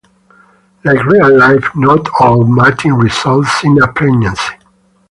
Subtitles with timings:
[0.83, 4.55] Like real life, not all mating results in a pregnancy.